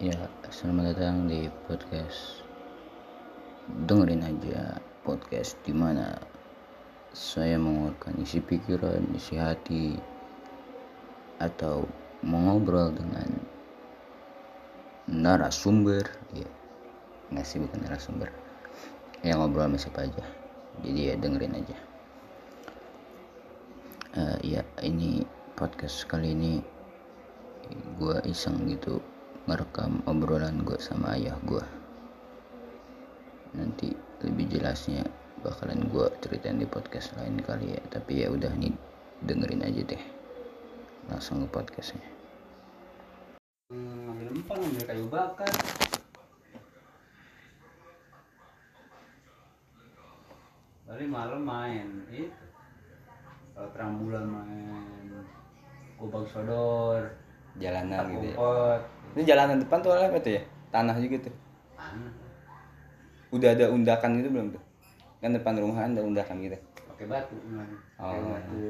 Ya, 0.00 0.16
selamat 0.48 0.96
datang 0.96 1.28
di 1.28 1.52
podcast. 1.68 2.40
Dengerin 3.84 4.24
aja 4.24 4.80
podcast 5.04 5.60
di 5.60 5.76
mana 5.76 6.16
saya 7.12 7.60
mengeluarkan 7.60 8.16
isi 8.24 8.40
pikiran, 8.40 9.04
isi 9.12 9.36
hati 9.36 10.00
Atau 11.36 11.84
mengobrol 12.24 12.96
dengan 12.96 13.28
narasumber. 15.04 16.08
Ya 16.32 16.48
nggak 17.28 17.44
sih 17.44 17.60
bukan 17.60 17.84
narasumber. 17.84 18.32
Yang 19.20 19.36
ngobrol 19.36 19.68
sama 19.68 19.76
siapa 19.76 20.00
aja. 20.08 20.24
Jadi 20.80 21.12
ya 21.12 21.14
dengerin 21.20 21.60
aja. 21.60 21.76
Eh, 24.16 24.38
ya 24.56 24.64
ini 24.80 25.28
podcast 25.60 26.08
kali 26.08 26.32
ini 26.32 26.64
gue 28.00 28.16
iseng 28.24 28.64
gitu 28.64 29.09
merekam 29.50 29.98
obrolan 30.06 30.62
gue 30.62 30.78
sama 30.78 31.18
ayah 31.18 31.34
gue 31.42 31.80
nanti 33.50 33.90
lebih 34.22 34.46
jelasnya 34.46 35.02
bakalan 35.40 35.88
gue 35.88 36.06
ceritain 36.20 36.60
di 36.60 36.68
podcast 36.68 37.16
lain 37.16 37.40
kali 37.40 37.74
ya. 37.74 37.80
Tapi 37.88 38.22
ya 38.24 38.28
udah 38.28 38.52
nih 38.54 38.74
dengerin 39.24 39.64
aja 39.64 39.82
deh. 39.82 40.02
Langsung 41.08 41.42
ke 41.44 41.48
podcastnya. 41.48 42.04
Hmm, 43.72 44.06
ngambil 44.06 44.28
empang 44.36 44.58
ngambil 44.60 44.84
kayu 44.84 45.06
bakar. 45.08 45.52
Balik 50.90 51.08
malam 51.08 51.42
main 51.46 51.88
itu 52.10 52.26
kalau 53.54 53.70
terang 53.72 53.94
bulan 54.02 54.26
main 54.26 55.06
gobang 56.00 56.26
sodor 56.26 57.14
jalanan 57.60 58.08
gitu 58.10 58.34
ya 58.34 58.80
ini 59.16 59.22
jalanan 59.26 59.58
depan 59.58 59.78
tuh 59.82 59.90
apa 59.92 60.18
tuh 60.18 60.32
ya? 60.38 60.42
Tanah 60.70 60.94
juga 60.98 61.16
tuh. 61.26 61.34
Udah 63.30 63.54
ada 63.54 63.70
undakan 63.70 64.18
gitu 64.18 64.28
belum 64.30 64.46
tuh? 64.54 64.62
Kan 65.20 65.34
depan 65.34 65.58
rumahan 65.58 65.94
ada 65.94 66.02
undakan 66.02 66.36
gitu. 66.42 66.58
Pakai 66.94 67.06
batu 67.06 67.36
pakai 67.98 68.18
Oh. 68.18 68.30
batu. 68.34 68.62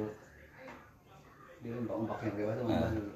Dia 1.61 1.73
umpak 1.77 1.97
umpaknya 1.97 2.31
pakai 2.33 2.47
batu 2.49 2.61
Ah. 2.61 2.69
umpak 2.69 2.91
dulu. 2.97 3.13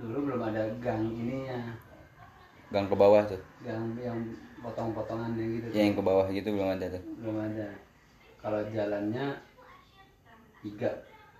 Dulu 0.00 0.16
belum 0.24 0.40
ada 0.40 0.62
gang 0.80 1.04
ininya 1.12 1.76
gang 2.70 2.86
ke 2.86 2.96
bawah 2.96 3.22
tuh. 3.26 3.40
Gang 3.66 3.94
yang 3.98 4.18
potong-potongannya 4.60 5.44
gitu 5.58 5.66
ya 5.74 5.88
yang 5.90 5.96
ke 5.98 6.02
bawah 6.04 6.26
gitu 6.30 6.48
belum 6.54 6.78
ada 6.78 6.86
tuh. 6.86 7.02
Belum 7.18 7.36
ada. 7.38 7.66
Kalau 8.40 8.60
jalannya 8.70 9.26
tiga 10.64 10.90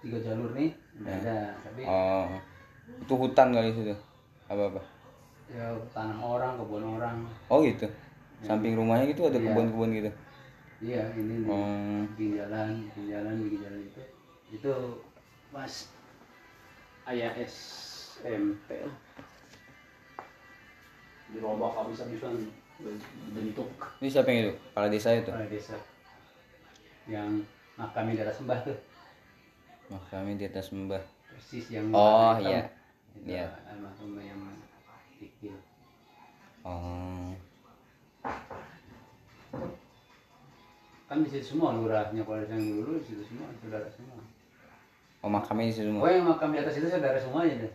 tiga 0.03 0.19
jalur 0.21 0.51
nih 0.53 0.71
udah 1.01 1.15
ada. 1.23 1.39
Tapi 1.65 1.81
oh. 1.87 2.27
Itu 3.01 3.15
hutan 3.15 3.55
kali 3.55 3.71
situ 3.71 3.95
apa 4.51 4.67
apa 4.67 4.83
ya 5.51 5.67
tanah 5.95 6.19
orang 6.19 6.59
kebun 6.59 6.99
orang. 6.99 7.17
Oh 7.51 7.63
gitu? 7.63 7.87
Samping 8.43 8.75
rumahnya 8.79 9.11
gitu 9.11 9.27
ada 9.27 9.39
Iya. 9.39 9.47
kebun-kebun 9.51 9.91
gitu? 9.95 10.11
Iya 10.81 11.03
ini 11.15 11.47
nih. 11.47 11.51
Oh. 11.51 12.03
Bikin 12.15 12.31
jalan 12.39 12.71
bikin 12.91 13.05
jalan 13.11 13.35
bikin 13.47 13.61
jalan 13.63 13.81
itu 13.87 14.03
itu 14.51 14.73
pas 15.55 15.73
ayah 17.11 17.31
SMP 17.39 18.83
dirombak 21.31 21.73
habis-habisan 21.75 22.51
bentuk 23.37 23.69
ini 24.01 24.09
siapa 24.09 24.29
yang 24.33 24.41
itu? 24.49 24.53
Kepala 24.73 24.89
desa 24.89 25.09
itu? 25.13 25.29
Kepala 25.29 25.47
desa. 25.53 25.77
Yang 27.05 27.45
makamnya 27.77 28.25
daerah 28.25 28.35
sembah 28.35 28.59
tuh. 28.65 28.79
Kami 30.11 30.39
di 30.39 30.47
atas 30.47 30.71
mbah 30.71 31.03
persis 31.31 31.67
yang 31.71 31.91
Oh, 31.91 32.39
iya. 32.39 32.63
Iya. 33.27 33.51
almarhum 33.67 34.15
yang 34.23 34.39
kecil 35.19 35.59
oh. 36.63 37.35
Kan 41.11 41.27
di 41.27 41.29
situ 41.33 41.59
semua 41.59 41.75
lurahnya 41.75 42.23
kalau 42.23 42.39
yang 42.47 42.63
dulu 42.63 43.03
di 43.03 43.05
situ 43.11 43.23
semua 43.27 43.51
saudara 43.59 43.91
semua. 43.91 44.23
Oh 45.27 45.31
makamnya 45.33 45.69
di 45.69 45.75
situ 45.75 45.91
semua? 45.91 46.07
Oh 46.07 46.11
yang 46.11 46.23
makam 46.23 46.55
di 46.55 46.63
atas 46.63 46.79
itu 46.79 46.87
saudara 46.87 47.19
semuanya 47.19 47.67
deh. 47.67 47.75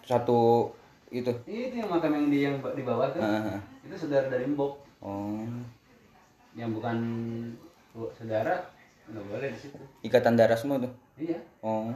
Satu 0.00 0.72
itu. 1.14 1.32
Itu 1.46 1.74
yang 1.78 1.90
makam 1.90 2.10
yang 2.10 2.26
di 2.26 2.38
yang 2.42 2.56
di 2.58 2.82
bawah 2.82 3.06
tuh. 3.14 3.22
Ah. 3.22 3.62
itu 3.86 3.94
saudara 3.94 4.26
dari 4.26 4.50
mbok. 4.50 4.74
Oh. 4.98 5.46
Yang 6.58 6.70
bukan 6.74 6.96
saudara 8.18 8.58
nggak 9.06 9.24
boleh 9.30 9.48
di 9.54 9.58
situ. 9.62 9.78
Ikatan 10.02 10.34
darah 10.34 10.58
semua 10.58 10.82
tuh? 10.82 10.92
Iya. 11.14 11.38
Oh. 11.62 11.94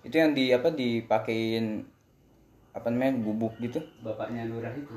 Itu 0.00 0.16
yang 0.16 0.32
di 0.32 0.54
apa 0.56 0.72
dipakein 0.72 1.84
apa 2.72 2.86
namanya 2.88 3.20
bubuk 3.20 3.58
gitu? 3.60 3.84
Bapaknya 4.00 4.48
lurah 4.48 4.72
itu. 4.72 4.96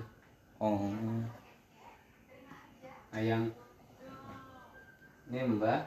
Oh. 0.61 0.87
Nah 3.11 3.19
yang 3.19 3.51
ini 5.27 5.59
mbah. 5.59 5.83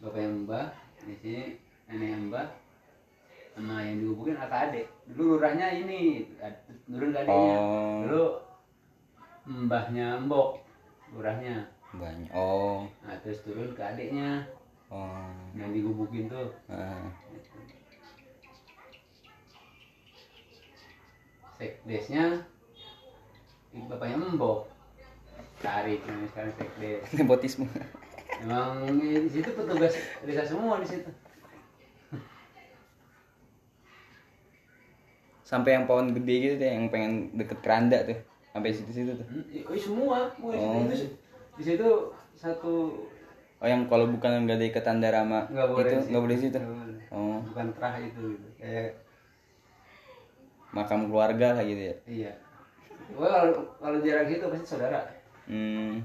Bapaknya 0.00 0.28
mbah 0.32 0.66
di 1.02 1.14
sini 1.18 1.44
nenek 1.90 2.30
mbah 2.30 2.61
sama 3.52 3.84
yang 3.84 4.00
dihubukin 4.00 4.36
kakak 4.40 4.60
adik 4.72 4.86
dulu 5.12 5.36
lurahnya 5.36 5.68
ini 5.76 6.24
ke 6.40 6.40
adiknya 7.20 7.28
Oh. 7.28 8.00
dulu 8.04 8.24
mbahnya 9.42 10.06
mbok 10.24 10.62
lurahnya. 11.12 11.68
Banyak 11.92 12.32
oh. 12.32 12.88
Nah 13.04 13.16
terus 13.20 13.44
turun 13.44 13.76
ke 13.76 13.82
adiknya 13.84 14.48
oh. 14.88 15.28
Yang 15.52 15.70
digubukin 15.76 16.32
tuh. 16.32 16.48
Ah. 16.72 17.04
sekdesnya 21.60 22.42
bapaknya 23.86 24.16
mbok. 24.32 24.72
Cari 25.60 26.00
sekarang 26.02 26.52
sekdes. 26.58 27.06
Nepotisme. 27.20 27.68
Emang 28.42 28.98
di 28.98 29.30
situ 29.30 29.52
petugas 29.54 29.94
desa 30.26 30.42
semua 30.42 30.82
di 30.82 30.88
situ 30.88 31.06
sampai 35.52 35.76
yang 35.76 35.84
pohon 35.84 36.16
gede 36.16 36.34
gitu 36.40 36.54
tuh 36.56 36.64
yang 36.64 36.88
pengen 36.88 37.28
deket 37.36 37.60
keranda 37.60 38.00
tuh 38.08 38.16
sampai 38.56 38.72
situ-situ 38.72 39.12
tuh 39.12 39.26
Hmm, 39.28 39.44
i- 39.52 39.64
oh, 39.68 39.76
semua 39.76 40.18
oh. 40.40 40.48
Oh. 40.48 40.80
itu 40.88 41.12
di 41.52 41.62
situ 41.62 41.88
satu 42.32 43.04
oh 43.60 43.68
yang 43.68 43.84
kalau 43.84 44.08
bukan 44.08 44.48
nggak 44.48 44.56
ada 44.56 44.66
ikatan 44.66 45.04
darah 45.04 45.28
sama 45.28 45.40
nggak 45.52 45.68
boleh 45.68 45.84
itu 45.84 45.92
di 45.92 46.00
situ. 46.00 46.08
nggak 46.08 46.22
boleh 46.24 46.32
di 46.34 46.42
situ 46.42 46.56
boleh. 46.58 47.04
oh 47.12 47.36
bukan 47.52 47.66
terah 47.76 47.94
itu 48.00 48.22
gitu. 48.32 48.48
kayak 48.56 48.90
makam 50.72 51.00
keluarga 51.04 51.46
lah 51.52 51.62
gitu 51.62 51.82
ya 51.84 51.96
iya 52.08 52.32
Wah, 53.12 53.28
kalau 53.28 53.52
kalau 53.76 53.98
jarak 54.00 54.24
gitu 54.32 54.48
pasti 54.48 54.66
saudara 54.72 55.04
hmm 55.44 56.00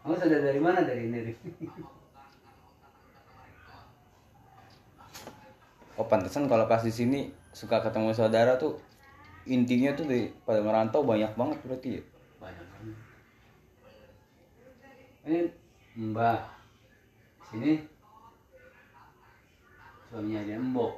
kamu 0.00 0.14
saudara 0.14 0.42
dari 0.46 0.60
mana 0.62 0.86
dari 0.86 1.10
ini 1.10 1.18
oh 5.98 6.06
pantesan 6.06 6.46
kalau 6.46 6.64
pas 6.64 6.80
di 6.80 6.94
sini 6.94 7.34
suka 7.50 7.82
ketemu 7.82 8.14
saudara 8.14 8.54
tuh 8.54 8.78
intinya 9.46 9.90
tuh 9.96 10.06
di 10.06 10.30
pada 10.46 10.62
merantau 10.62 11.02
banyak 11.02 11.32
banget 11.34 11.58
berarti 11.66 11.88
ya? 11.98 12.02
Banyak 12.38 12.66
banget. 12.70 12.98
Ini 15.26 15.38
mbah 16.00 16.40
sini 17.50 17.82
suaminya 20.06 20.40
ada 20.46 20.54
mbok 20.58 20.94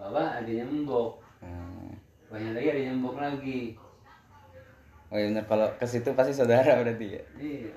bapak 0.00 0.40
adanya 0.40 0.64
mbok 0.64 1.20
hmm. 1.44 1.92
banyak 2.32 2.50
lagi 2.56 2.68
adanya 2.72 2.92
mbok 2.96 3.16
lagi. 3.20 3.60
Oh 5.10 5.18
iya 5.18 5.26
bener 5.28 5.44
kalau 5.44 5.68
ke 5.76 5.84
situ 5.84 6.08
pasti 6.16 6.32
saudara 6.32 6.76
berarti 6.80 7.06
ya? 7.20 7.22
Iya 7.36 7.72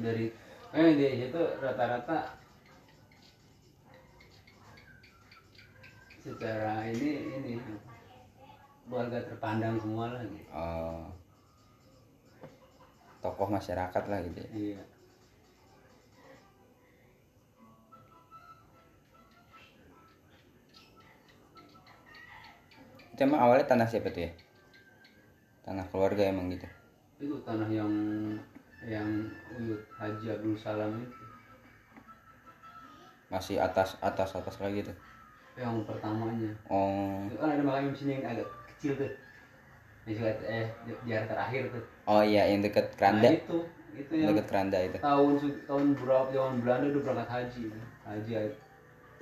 dari 0.00 0.26
eh 0.74 0.90
di 0.94 1.06
situ 1.24 1.40
rata-rata 1.58 2.38
secara 6.20 6.84
ini 6.92 7.10
ini 7.40 7.52
keluarga 8.88 9.20
terpandang 9.24 9.76
semua 9.80 10.12
lah 10.12 10.22
gitu. 10.24 10.48
oh 10.52 11.08
tokoh 13.18 13.48
masyarakat 13.50 14.04
lah 14.08 14.18
gitu 14.24 14.38
ya. 14.40 14.50
iya 14.54 14.82
itu 23.18 23.20
emang 23.26 23.42
awalnya 23.42 23.66
tanah 23.66 23.90
siapa 23.90 24.14
tuh 24.14 24.28
ya 24.28 24.32
tanah 25.66 25.84
keluarga 25.90 26.22
emang 26.30 26.54
gitu 26.54 26.68
itu 27.18 27.34
tanah 27.42 27.66
yang 27.66 27.90
yang 28.86 29.26
Uyut 29.58 29.82
Haji 29.98 30.26
Abdul 30.30 30.54
Salam 30.54 31.02
itu? 31.02 31.18
Masih 33.28 33.56
atas 33.58 33.98
atas 33.98 34.36
atas 34.38 34.56
lagi 34.62 34.86
tuh. 34.86 34.96
Yang 35.58 35.84
pertamanya. 35.90 36.52
Oh. 36.70 37.26
Itu 37.26 37.36
kan 37.42 37.58
ada 37.58 37.62
makam 37.66 37.90
sini 37.92 38.22
yang 38.22 38.36
agak 38.36 38.48
kecil 38.74 38.94
tuh. 38.94 39.10
Di 40.06 40.16
sekitar 40.16 40.46
eh 40.46 40.66
di, 40.86 41.12
terakhir 41.12 41.62
tuh. 41.74 41.84
Oh 42.06 42.22
iya 42.22 42.48
yang 42.48 42.62
deket 42.62 42.88
nah 42.88 42.96
keranda. 42.96 43.28
itu 43.34 43.58
itu 43.98 44.12
yang 44.14 44.32
deket 44.32 44.46
keranda 44.46 44.78
itu. 44.78 44.96
tahun 45.02 45.32
tahun 45.66 45.86
berapa 45.98 46.28
zaman 46.30 46.54
Belanda 46.62 46.86
udah 46.94 47.02
berangkat 47.02 47.28
haji. 47.28 47.62
Haji 48.06 48.32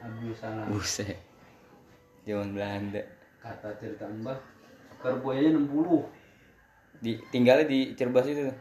Abdul 0.05 0.35
Salam. 0.37 0.67
Buset. 0.71 1.19
Zaman 2.29 2.55
Belanda. 2.55 3.03
Kata 3.41 3.71
cerita 3.81 4.07
mbah 4.07 4.39
kerboyanya 5.01 5.61
60 5.61 7.05
di 7.05 7.13
tinggalnya 7.29 7.67
di 7.69 7.93
Cirebas 7.93 8.27
itu 8.27 8.49
tuh 8.49 8.57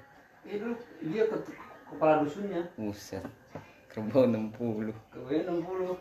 itu 0.45 0.67
dia 1.03 1.23
ke, 1.25 1.37
kepala 1.89 2.21
dusunnya 2.21 2.61
buset 2.77 3.23
kerbau 3.89 4.25
60 4.25 4.93
kerboyanya 5.09 5.51
60 5.57 5.97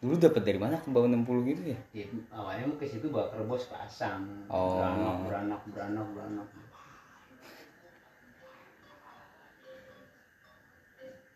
dulu 0.00 0.14
dapat 0.16 0.42
dari 0.44 0.58
mana 0.58 0.76
kerbau 0.76 1.04
60 1.04 1.50
gitu 1.50 1.62
ya 1.72 1.78
ya, 1.92 2.06
awalnya 2.32 2.72
ke 2.76 2.84
situ 2.84 3.08
bawa 3.08 3.28
kerbau 3.28 3.56
sepasang 3.56 4.24
Oh. 4.48 4.76
beranak 4.76 5.16
beranak 5.24 5.60
beranak 5.72 6.06
beranak 6.12 6.46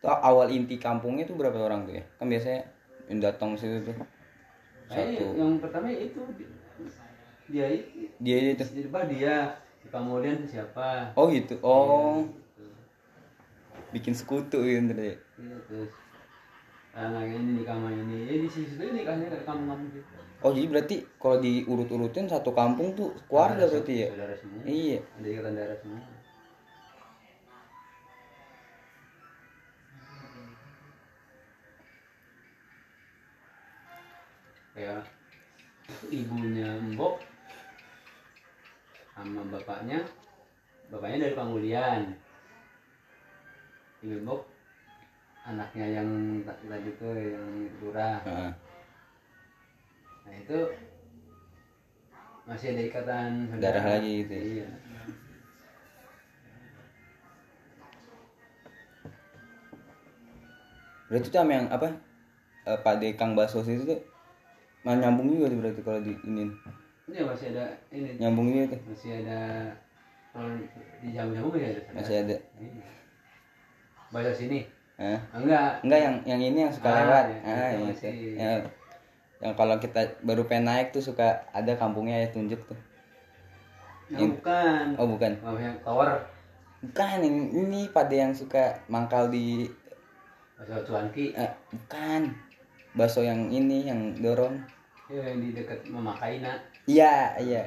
Tuh 0.00 0.12
awal 0.12 0.52
inti 0.52 0.76
kampungnya 0.76 1.24
tuh 1.24 1.32
berapa 1.32 1.56
orang 1.56 1.88
tuh 1.88 1.96
ya? 1.96 2.04
Kan 2.20 2.28
biasanya 2.28 2.60
yang 3.08 3.24
datang 3.24 3.56
situ 3.56 3.88
tuh. 3.88 3.96
Kayaknya 4.84 5.16
Satu. 5.16 5.32
yang 5.32 5.52
pertama 5.56 5.88
itu 5.88 6.20
di- 6.36 6.50
dia 7.48 7.66
itu 7.72 8.12
Dia 8.20 8.36
itu. 8.52 8.64
di 8.68 8.80
depan 8.84 9.08
dia 9.08 9.56
di 9.84 9.88
kemudian 9.92 10.40
siapa 10.44 11.12
Oh 11.12 11.28
gitu. 11.28 11.60
Oh, 11.60 12.24
Gitu. 12.24 12.64
bikin 13.92 14.16
sekutu 14.16 14.64
gitu 14.64 14.90
ya. 14.90 15.14
Iya, 15.36 15.56
terus 15.68 15.92
anak 16.94 17.26
ini 17.26 17.60
nikah 17.60 17.74
sama 17.74 17.90
ini 17.90 18.18
ya 18.24 18.34
di 18.38 18.48
situ 18.48 18.78
nikahnya 18.80 19.26
ke 19.28 19.38
kampung-kampung 19.42 19.90
gitu 19.92 20.08
Oh 20.40 20.52
jadi 20.52 20.66
berarti 20.68 20.96
kalau 21.16 21.40
diurut-urutin 21.40 22.28
satu 22.28 22.52
kampung 22.52 22.92
tuh 22.94 23.10
keluarga 23.26 23.64
Saudara- 23.64 23.72
berarti 23.82 23.94
ya? 23.96 24.08
saudara 24.12 24.34
semua 24.36 24.60
Iya. 24.64 24.98
ada 25.18 25.26
ikatan 25.26 25.52
darah 25.52 25.78
semua 25.78 26.00
ya 34.74 34.96
ibunya 36.10 36.66
Mbok 36.82 37.22
sama 39.24 39.42
bapaknya. 39.48 40.04
Bapaknya 40.92 41.24
dari 41.24 41.34
Pangulian 41.34 42.12
ibu 44.04 44.36
anaknya 45.48 46.00
yang 46.00 46.08
ta- 46.44 46.60
tadi 46.60 46.90
tuh 47.00 47.16
yang 47.16 47.48
lurah. 47.80 48.20
Heeh. 48.20 48.52
nah 50.24 50.32
itu 50.40 50.58
masih 52.48 52.72
ada 52.76 52.82
ikatan 52.88 53.60
Darah 53.60 53.84
lagi 53.96 54.24
gitu 54.24 54.32
ya? 54.32 54.44
iya. 54.44 54.68
Berarti 61.08 61.28
sama 61.28 61.52
yang 61.52 61.68
apa? 61.68 61.88
Eh, 62.64 62.78
Pak 62.80 62.94
De 63.00 63.12
Kang 63.16 63.36
Baso 63.36 63.60
itu 63.64 63.84
tuh 63.84 64.00
nyambung 64.84 65.28
juga 65.32 65.52
berarti 65.52 65.80
kalau 65.84 66.00
di 66.00 66.12
ini 66.24 66.48
ini 67.04 67.20
masih 67.20 67.46
ada 67.52 67.64
ini 67.90 68.10
nyambung 68.16 68.48
juga 68.48 68.64
tuh 68.72 68.80
masih 68.88 69.10
ada 69.20 69.40
kalau 70.30 70.50
di 70.98 71.08
jamu-jamu 71.10 71.48
masih 71.52 71.68
ada 71.68 71.80
masih 71.92 72.14
ada. 72.18 72.36
Iya. 72.56 72.90
bahasa 74.10 74.32
sini 74.32 74.60
Hah? 74.94 75.18
Ah, 75.26 75.42
enggak 75.42 75.70
Enggak 75.82 76.00
yang 76.00 76.16
yang 76.24 76.40
ini 76.44 76.58
yang 76.60 76.70
suka 76.70 76.86
Ah, 76.86 76.96
lewat. 76.96 77.24
ya, 77.26 77.38
Ah, 77.42 77.68
yang 77.68 77.82
masih. 77.84 78.12
itu. 78.14 78.38
Yang, 78.38 78.58
yang 79.42 79.52
kalau 79.52 79.76
kita 79.76 80.00
baru 80.22 80.42
pengen 80.46 80.64
naik 80.64 80.88
tuh 80.88 81.02
suka 81.02 81.26
ada 81.50 81.72
kampungnya 81.74 82.16
ya 82.16 82.28
tunjuk 82.30 82.62
tuh. 82.64 82.78
yang 84.06 84.30
bukan 84.30 84.94
Oh 84.94 85.10
bukan. 85.10 85.32
oh, 85.42 85.58
yang 85.58 85.74
tower 85.80 86.14
Bukan 86.78 87.16
ini, 87.18 87.40
ini 87.58 87.80
pada 87.88 88.12
yang 88.12 88.30
suka 88.30 88.78
mangkal 88.86 89.26
di 89.26 89.66
bahasa 90.54 90.78
cuanki 90.80 91.32
eh, 91.32 91.50
bukan 91.66 92.30
bakso 92.92 93.18
yang 93.20 93.50
ini 93.50 93.84
yang 93.84 94.14
dorong. 94.14 94.62
ya, 95.06 95.26
yang 95.26 95.42
di 95.42 95.50
dekat 95.52 95.82
memakaina 95.84 96.54
Iya, 96.84 97.40
iya. 97.40 97.62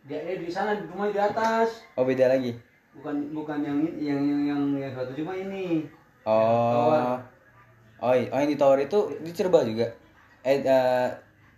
dia 0.00 0.18
dia 0.24 0.36
di 0.36 0.48
sana 0.48 0.72
di 0.74 0.84
rumah 0.84 1.08
di 1.08 1.16
atas 1.16 1.84
Oh 1.94 2.04
beda 2.04 2.28
lagi. 2.28 2.56
bukan 2.90 3.30
bukan 3.32 3.62
yang 3.62 3.78
yang 3.96 4.20
yang 4.20 4.40
yang, 4.48 4.62
yang 4.76 4.92
satu 4.92 5.12
cuma 5.14 5.32
ini 5.32 5.86
Oh. 6.26 7.16
Oh, 8.00 8.12
oh 8.12 8.12
yang 8.12 8.48
di 8.48 8.56
tower 8.56 8.76
itu 8.76 8.98
di 9.20 9.30
Cirebon 9.30 9.72
juga. 9.72 9.88
Eh 10.44 10.60
eh, 10.60 11.08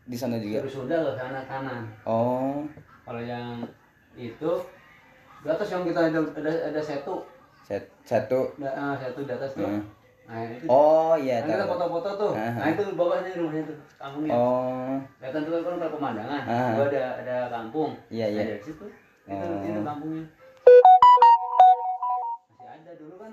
di 0.05 0.15
sana 0.15 0.39
juga. 0.39 0.63
sudah 0.63 0.99
ke 1.03 1.13
sana 1.15 1.41
kanan 1.47 1.83
Oh. 2.07 2.63
kalau 3.03 3.23
yang 3.23 3.63
itu 4.15 4.53
di 5.43 5.49
atas 5.49 5.67
yang 5.67 5.83
kita 5.83 6.11
ada 6.11 6.19
ada, 6.39 6.51
ada 6.71 6.81
setu 6.83 7.23
Set, 7.63 7.87
satu. 8.03 8.51
da, 8.59 8.71
ah, 8.71 8.95
setu 8.95 9.23
di 9.23 9.33
atas 9.33 9.55
tuh 9.55 9.67
Hmm. 9.67 9.83
Nah 10.33 10.49
itu 10.49 10.65
Oh 10.65 11.13
iya 11.21 11.45
Nah, 11.45 11.61
kita 11.61 11.65
foto-foto 11.69 12.11
tuh. 12.17 12.33
Aha. 12.33 12.57
Nah, 12.57 12.69
itu 12.73 12.83
bawahnya 12.97 13.37
rumahnya 13.37 13.63
tuh, 13.69 13.79
kampungnya. 14.01 14.33
Oh. 14.33 14.97
Kelihatan 15.21 15.41
tuh 15.45 15.53
kan 15.61 15.77
kalau 15.77 15.93
pemandangan. 15.93 16.43
Aha. 16.49 16.73
Gua 16.73 16.87
ada 16.89 17.03
ada 17.21 17.37
kampung. 17.53 17.91
Iya, 18.09 18.27
iya. 18.33 18.41
Nah, 18.41 18.49
dari 18.57 18.65
situ. 18.65 18.87
Itu 19.29 19.45
Oh. 19.45 19.61
itu 19.61 19.81
kampungnya. 19.85 20.25
Masih 22.49 22.69
ada 22.73 22.93
dulu 22.97 23.15
kan. 23.21 23.33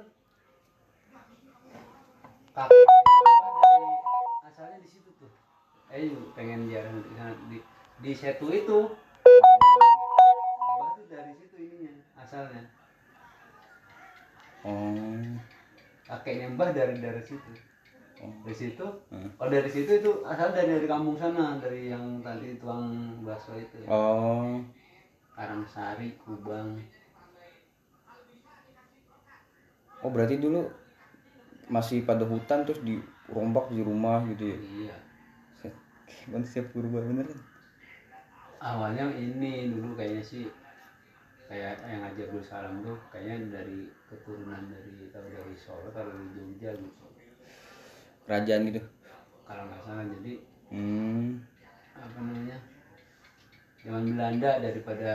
Kakek 2.52 2.84
dari 2.84 3.88
asalnya 4.44 4.78
di 4.84 4.90
situ 4.92 5.10
tuh. 5.16 5.32
Eh 5.88 6.12
pengen 6.36 6.68
ziarah 6.68 6.92
di 6.92 7.16
sana 7.16 7.32
di 7.48 7.58
di 8.04 8.12
setu 8.12 8.52
itu. 8.52 8.80
Batu 10.76 11.02
dari 11.08 11.32
situ 11.40 11.56
ininya 11.56 11.94
asalnya. 12.20 12.68
Oh. 14.68 15.40
Kakeknya 16.10 16.50
Mbah 16.58 16.74
dari 16.74 16.98
dari 16.98 17.22
situ. 17.22 17.50
Oh. 18.20 18.34
dari 18.44 18.52
situ 18.52 18.84
Hmm. 19.08 19.32
oh 19.40 19.48
dari 19.48 19.70
situ 19.72 19.88
itu 20.04 20.12
asal 20.28 20.52
dari 20.52 20.76
dari 20.76 20.84
kampung 20.92 21.16
sana 21.16 21.56
dari 21.56 21.88
yang 21.88 22.20
tadi 22.20 22.60
tuang 22.60 23.16
bakso 23.24 23.56
itu 23.56 23.80
ya. 23.80 23.88
Oh. 23.88 24.60
Karangsari 25.38 26.20
Kubang 26.20 26.76
Oh 30.04 30.12
berarti 30.12 30.36
dulu 30.40 30.68
masih 31.72 32.04
pada 32.04 32.28
hutan 32.28 32.68
terus 32.68 32.84
dirombak 32.84 33.72
di 33.72 33.80
rumah 33.80 34.20
gitu 34.36 34.52
ya. 34.52 34.58
iya 34.58 34.98
Set. 35.56 35.72
Manusia 36.28 36.64
purba 36.68 37.00
bener 37.00 37.24
kan? 37.24 37.40
awalnya 38.60 39.08
ini 39.16 39.72
dulu 39.72 39.96
kayaknya 39.96 40.20
sih 40.20 40.44
kayak 41.50 41.82
yang 41.82 42.06
ngajak 42.06 42.30
Abdul 42.30 42.46
Salam 42.46 42.74
tuh 42.80 42.94
kayaknya 43.10 43.36
dari 43.52 43.90
keturunan 44.06 44.70
dari 44.70 45.10
atau 45.10 45.26
dari 45.26 45.58
Solo 45.58 45.90
atau 45.90 46.06
dari 46.06 46.28
Jogja 46.32 46.70
gitu 46.72 47.06
Kerajaan 48.24 48.62
gitu. 48.70 48.82
kalau 49.44 49.64
nggak 49.66 49.82
salah 49.82 50.06
jadi 50.08 50.34
Hmm. 50.70 51.42
apa 51.92 52.14
namanya 52.16 52.58
zaman 53.82 54.06
Belanda 54.08 54.52
daripada 54.60 55.14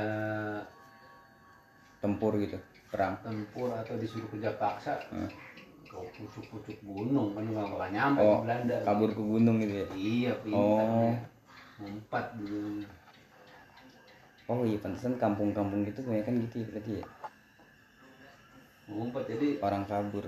Tempur 2.01 2.37
gitu. 2.37 2.59
Perang. 2.91 3.15
tempur 3.23 3.71
atau 3.71 3.95
disuruh 3.95 4.27
kerja 4.29 4.51
paksa 4.55 4.99
Hmm. 5.09 5.31
ke 5.85 5.99
pucuk-pucuk 6.13 6.79
gunung 6.81 7.33
kan 7.33 7.43
nggak 7.43 7.63
bakal 7.65 7.87
nyampe 7.89 8.19
Oh, 8.21 8.35
ke 8.35 8.45
Belanda 8.45 8.77
Kabur 8.83 9.11
ke 9.11 9.23
gunung 9.25 9.57
gitu 9.59 9.75
ya. 9.77 9.87
Iya, 9.95 10.33
pintar 10.43 10.59
Oh. 10.85 10.99
dia. 11.01 11.19
Ngumpat 11.79 12.27
dulu. 12.37 12.83
Oh 14.45 14.61
iya 14.61 14.77
pantesan 14.77 15.17
kampung-kampung 15.17 15.89
gitu 15.89 16.05
kebanyakan 16.05 16.45
gitu 16.45 16.55
ya 16.61 16.67
berarti 16.69 16.93
ya. 17.01 17.05
Ngumpat 18.93 19.25
jadi 19.25 19.49
Orang 19.65 19.85
kabur. 19.89 20.27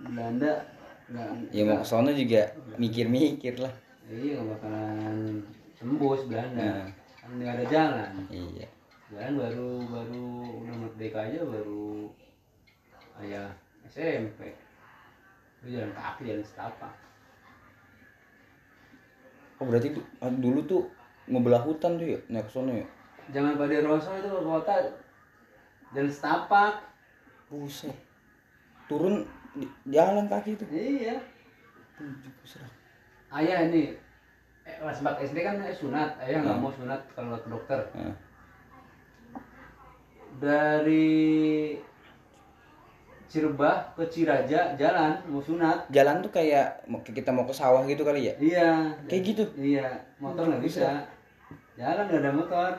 Belanda 0.00 0.64
nggak 1.12 1.28
Ya 1.52 1.62
mau 1.68 1.82
ke 1.82 1.84
sono 1.84 2.08
juga 2.14 2.48
mikir-mikir 2.80 3.60
lah. 3.60 3.74
iya 4.08 4.40
nggak 4.40 4.58
bakalan 4.58 5.44
sembus 5.76 6.24
Belanda. 6.24 6.56
Nah. 6.56 6.86
Kan 7.20 7.30
nggak 7.36 7.52
ada 7.60 7.64
jalan. 7.68 8.10
Iya. 8.32 8.66
Jalan 9.12 9.32
baru 9.36 9.70
baru 9.84 10.24
udah 10.64 10.74
merdeka 10.80 11.18
aja 11.28 11.40
baru 11.44 12.08
ayah 13.20 13.52
SMP. 13.84 14.56
Itu 15.60 15.68
jalan 15.68 15.92
kaki 15.92 16.32
jalan 16.32 16.44
setapak. 16.48 16.94
Oh 19.60 19.68
berarti 19.68 19.92
du- 19.92 20.08
dulu 20.40 20.60
tuh 20.64 20.82
ngebelah 21.28 21.60
hutan 21.60 22.00
tuh 22.00 22.08
ya 22.16 22.18
naik 22.32 22.48
ya. 22.48 22.88
Jangan 23.30 23.54
pada 23.54 23.76
Rosso 23.80 24.10
itu 24.12 24.28
kota. 24.40 24.74
Jalan 25.90 26.10
setapak. 26.10 26.72
buset. 27.46 27.94
Turun 28.86 29.26
jalan 29.84 30.26
kaki 30.26 30.54
itu. 30.54 30.64
Iya. 30.66 31.18
Ayah 33.28 33.66
ini 33.66 33.90
eh, 34.62 34.76
kelas 34.76 35.02
4 35.02 35.18
SD 35.24 35.38
kan 35.40 35.58
eh, 35.58 35.70
sunat. 35.72 36.14
Ayah 36.16 36.38
nggak 36.40 36.54
Hmm. 36.54 36.62
mau 36.62 36.70
sunat 36.70 37.00
kalau 37.10 37.34
ke 37.34 37.48
dokter. 37.48 37.80
Nah, 37.92 38.14
dari 40.38 41.74
Cirebah 43.26 43.94
ke 43.94 44.06
Ciraja 44.06 44.74
jalan 44.74 45.18
mau 45.26 45.38
sunat. 45.38 45.86
Jalan 45.88 46.18
tuh 46.20 46.30
kayak 46.32 46.82
mau- 46.86 46.98
kita 47.00 47.30
mau 47.30 47.42
ke 47.42 47.52
sawah 47.52 47.82
gitu 47.84 48.02
kali 48.02 48.26
ya? 48.26 48.34
Iya. 48.36 48.70
Kayak 49.06 49.22
gitu? 49.24 49.44
iya 49.56 49.86
motor 50.16 50.46
nggak 50.46 50.62
Bisa. 50.62 50.82
bisa. 50.82 50.90
Jalan 51.76 52.06
nggak 52.06 52.20
ada 52.20 52.32
motor 52.32 52.70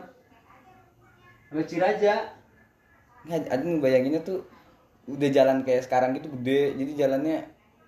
sampai 1.52 1.68
Ciraja 1.68 2.32
nggak 3.28 3.52
ada 3.52 3.68
bayanginnya 3.84 4.24
tuh 4.24 4.40
udah 5.12 5.30
jalan 5.30 5.68
kayak 5.68 5.84
sekarang 5.84 6.16
gitu 6.16 6.32
gede. 6.40 6.80
Jadi 6.80 6.92
jalannya 6.96 7.38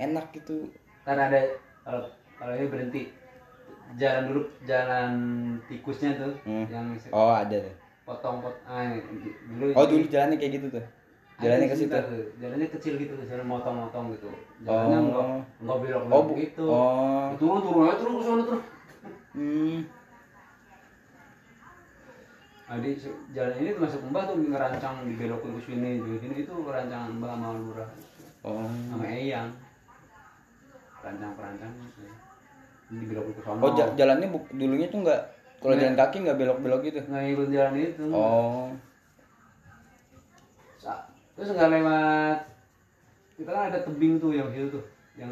enak 0.03 0.35
gitu. 0.35 0.67
Karena 1.07 1.31
ada 1.31 1.39
kalau 1.87 2.03
kalau 2.35 2.53
ini 2.59 2.67
berhenti. 2.67 3.03
Jalan 3.93 4.25
dulu 4.25 4.41
jalan 4.65 5.11
tikusnya 5.69 6.17
tuh 6.17 6.33
Hmm. 6.43 6.65
yang 6.67 6.91
oh 7.13 7.31
ada 7.31 7.61
tuh. 7.61 7.75
Potong 8.03 8.41
pot 8.41 8.51
ah, 8.67 8.83
dulu 9.47 9.71
oh 9.71 9.85
dulu 9.85 10.05
jalannya 10.11 10.35
kayak 10.41 10.59
gitu 10.59 10.67
tuh? 10.75 10.85
Jalannya 11.39 11.67
ke 11.69 11.75
situ 11.77 11.93
jalannya 12.41 12.67
kecil 12.73 12.93
gitu 12.97 13.13
tuh 13.13 13.25
jalan 13.29 13.45
motong-motong 13.45 14.11
gitu. 14.17 14.27
Jalannya 14.65 14.97
Oh. 14.97 15.05
enggak 15.07 15.25
enggak 15.61 15.77
belok 15.77 16.01
oh 16.01 16.05
belok 16.09 16.23
bu 16.25 16.33
gitu. 16.41 16.63
oh. 16.65 17.27
Turun 17.37 17.59
turun 17.61 17.81
aja 17.85 17.95
turun 18.01 18.13
ke 18.17 18.23
sana 18.25 18.41
turun. 18.43 18.61
Hmm. 19.37 19.77
Nah, 22.73 22.81
di 22.81 22.97
jalan 23.37 23.53
ini 23.61 23.69
termasuk 23.77 24.01
mbah 24.09 24.25
tuh 24.25 24.41
ngerancang 24.41 25.05
dibelokin 25.05 25.53
ke 25.53 25.61
sini 25.69 26.01
di 26.01 26.17
sini 26.17 26.35
itu 26.41 26.53
kerancangan 26.57 27.21
mbah 27.21 27.29
sama 27.37 27.53
lurah. 27.53 27.89
Oh. 28.41 28.65
Sama 28.65 29.05
eyang. 29.05 29.53
Rancang 31.05 31.31
perancang 31.37 31.71
ini 32.89 32.97
dibelokin 32.97 33.33
ke 33.37 33.41
sana. 33.45 33.61
Oh 33.61 33.71
ja- 33.77 33.93
jalannya 33.93 34.27
bu- 34.33 34.49
dulunya 34.57 34.89
tuh 34.89 35.05
nggak 35.05 35.21
kalau 35.61 35.77
jalan 35.77 35.93
kaki 35.93 36.17
nggak 36.25 36.37
belok 36.41 36.57
belok 36.65 36.81
gitu? 36.89 36.99
Nggak 37.05 37.21
ngikut 37.29 37.49
jalan 37.53 37.73
itu. 37.77 38.03
Oh. 38.09 38.73
Terus 41.37 41.49
nggak 41.53 41.69
lewat. 41.77 42.37
Kita 43.37 43.49
kan 43.53 43.63
ada 43.69 43.79
tebing 43.85 44.17
tuh 44.17 44.33
yang 44.33 44.49
situ 44.49 44.73
tuh 44.73 44.85
yang 45.13 45.29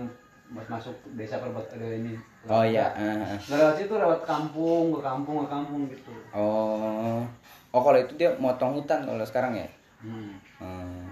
mas 0.54 0.68
masuk 0.70 0.94
desa 1.18 1.42
perbat 1.42 1.66
ada 1.74 1.90
ini 1.90 2.14
oh 2.50 2.64
iya 2.66 2.90
ah, 2.98 3.22
ah. 3.22 3.38
nggak 3.38 3.58
lewat 3.60 3.76
situ 3.78 3.94
lewat 3.94 4.22
kampung 4.26 4.96
ke 4.96 5.00
kampung 5.06 5.36
ke 5.46 5.48
kampung 5.52 5.82
gitu 5.92 6.12
oh 6.34 7.22
oh 7.70 7.82
kalau 7.82 8.00
itu 8.02 8.14
dia 8.18 8.34
motong 8.42 8.82
hutan 8.82 9.06
kalau 9.06 9.22
sekarang 9.22 9.54
ya 9.58 9.68
hmm. 10.02 10.34
Hmm. 10.58 11.06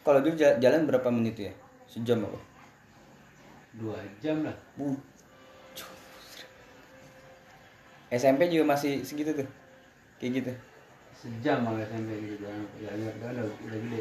Kalau 0.00 0.24
dulu 0.24 0.32
ja- 0.32 0.56
jalan 0.56 0.88
berapa 0.88 1.12
menit 1.12 1.36
ya? 1.36 1.52
Sejam 1.84 2.24
apa? 2.24 2.40
dua 3.76 3.94
jam 4.18 4.42
lah 4.42 4.56
Bu. 4.74 4.96
SMP 8.10 8.50
juga 8.50 8.74
masih 8.74 9.06
segitu 9.06 9.30
tuh. 9.30 9.48
Kayak 10.18 10.32
gitu. 10.42 10.52
sejam 11.20 11.60
malah 11.60 11.84
SMP 11.84 12.16
gitu 12.16 12.48
jalan 12.48 12.64
udah, 13.20 13.44
udah 13.44 13.76
gede 13.76 14.00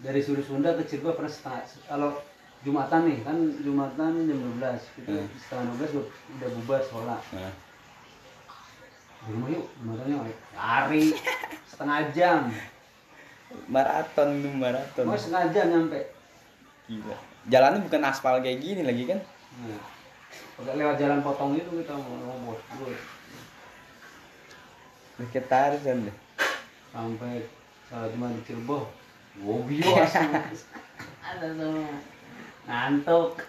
dari 0.00 0.20
Suri 0.24 0.40
Sunda 0.40 0.72
ke 0.72 0.88
Cirebon 0.88 1.12
pernah 1.12 1.28
setengah 1.28 1.60
kalau 1.84 2.10
Jumatan 2.62 3.00
nih 3.04 3.18
kan 3.20 3.36
Jumatan 3.58 4.10
jam 4.22 4.38
12 4.54 4.94
kita 4.94 5.08
Hmm. 5.08 5.28
setengah 5.36 5.64
12 5.76 5.92
udah, 5.96 6.48
bubar 6.54 6.80
Nah. 7.32 7.52
di 9.18 9.28
rumah 9.28 9.48
yuk 9.50 9.66
Jumatannya 9.76 10.16
lari 10.52 11.04
setengah 11.70 11.98
jam 12.10 12.46
Maraton 13.66 14.28
tuh 14.38 14.52
maraton. 14.52 15.04
mau 15.04 15.14
setengah 15.14 15.50
jam 15.50 15.66
nyampe 15.68 16.00
Gila. 16.86 17.16
Jalannya 17.46 17.82
bukan 17.82 18.02
aspal 18.04 18.38
kayak 18.38 18.58
gini 18.58 18.82
lagi 18.82 19.04
kan? 19.04 19.18
nah, 19.56 19.82
udah 20.58 20.74
lewat 20.74 20.96
jalan 20.96 21.18
potong 21.20 21.54
itu 21.54 21.70
kita 21.72 21.92
mau 21.92 22.14
ngobot 22.16 22.58
dulu 22.72 22.94
Vegetarian 25.16 25.80
kan 25.80 25.98
deh. 26.02 26.16
sampai 26.88 27.34
salah 27.86 28.08
cuma 28.08 28.30
di 28.30 28.42
Cirebon 28.42 28.84
gobios 29.36 30.12
ada 31.22 31.46
semua 31.46 31.92
ngantuk 32.66 33.42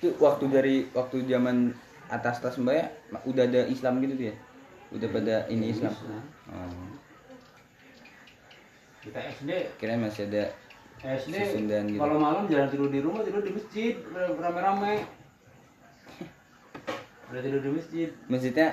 Itu 0.00 0.16
waktu 0.16 0.44
dari 0.48 0.76
waktu 0.96 1.28
zaman 1.28 1.76
atas 2.08 2.40
atas 2.40 2.56
mbak 2.56 2.72
ya 2.72 2.86
udah 3.28 3.44
ada 3.44 3.60
Islam 3.68 4.00
gitu 4.00 4.16
tuh 4.16 4.26
ya? 4.32 4.34
Udah 4.96 5.08
pada 5.12 5.34
ini 5.52 5.76
Islam. 5.76 5.92
Oh. 6.48 6.88
kita 9.00 9.20
SD 9.40 9.50
Kira 9.80 9.96
masih 9.96 10.28
ada 10.28 10.52
SD 11.00 11.36
gitu. 11.56 11.96
kalau 11.96 12.20
malam 12.20 12.44
jalan 12.52 12.68
tidur 12.68 12.92
di 12.92 13.00
rumah 13.00 13.24
tidur 13.24 13.40
di 13.40 13.56
masjid 13.56 13.96
rame-rame 14.12 15.08
udah 17.32 17.40
tidur 17.40 17.60
di 17.64 17.70
masjid 17.72 18.08
masjidnya 18.28 18.68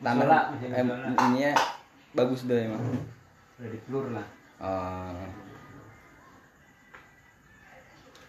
masjid 0.00 0.72
eh, 0.72 0.84
ininya 1.28 1.52
bagus 2.12 2.44
deh 2.44 2.64
emang. 2.64 2.80
udah 3.58 3.68
di 3.68 3.78
pelur 3.84 4.06
lah 4.14 4.26
Oh. 4.58 5.22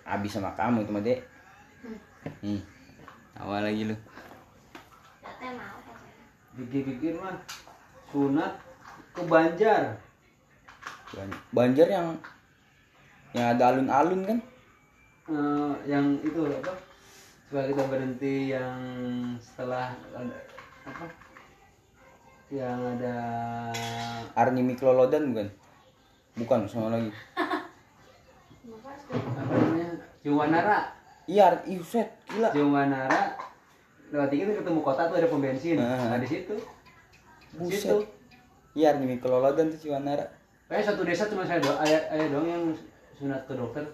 Abis 0.05 0.37
sama 0.37 0.53
kamu 0.53 0.85
itu 0.85 0.91
mah 0.93 1.01
dek. 1.01 1.19
Nih. 2.45 2.61
Awal 3.33 3.65
lagi 3.65 3.89
lu. 3.89 3.95
Pikir-pikir 6.53 7.17
mah 7.17 7.33
sunat 8.09 8.61
ke 9.15 9.21
Banjar 9.25 9.97
Ban- 11.09 11.41
Banjar 11.49 11.87
yang 11.89 12.07
yang 13.33 13.57
ada 13.57 13.73
alun-alun 13.73 14.21
kan? 14.25 14.37
Eh, 15.29 15.73
yang 15.89 16.17
itu 16.21 16.45
apa 16.45 16.73
supaya 17.49 17.65
kita 17.69 17.83
berhenti 17.89 18.53
yang 18.53 18.77
setelah 19.41 19.93
ada- 20.13 20.45
apa 20.85 21.05
yang 22.49 22.81
ada 22.97 23.15
Arni 24.33 24.61
Miklolodan 24.61 25.29
bukan? 25.29 25.47
Bukan, 26.35 26.59
sama 26.65 26.89
lagi. 26.91 27.11
apa 29.09 29.17
namanya 29.41 29.89
Ciwanara 30.19 30.79
Iya, 31.25 31.45
Ar- 31.47 31.65
ih 31.65 31.77
set, 31.79 32.09
gila. 32.25 32.49
Ciwanara 32.49 33.37
lewat 34.09 34.29
dikit 34.29 34.57
ketemu 34.57 34.79
kota 34.79 35.05
tuh 35.05 35.15
ada 35.15 35.27
pom 35.27 35.37
bensin 35.37 35.77
Ah. 35.77 36.09
nah 36.09 36.17
di 36.17 36.25
situ 36.25 36.57
di 37.51 37.57
Buset. 37.59 37.85
situ 37.85 37.97
Iya, 38.73 38.93
Arni 38.93 39.05
Miklolodan 39.07 39.69
tuh 39.69 39.79
Ciwanara. 39.79 40.25
kayak 40.65 40.85
satu 40.85 41.01
desa 41.01 41.25
cuma 41.25 41.41
saya 41.41 41.57
doang 41.59 41.77
ayah, 41.81 42.01
ayah 42.11 42.27
doang 42.29 42.47
yang 42.47 42.63
sunat 43.13 43.41
ke 43.43 43.53
dokter 43.53 43.85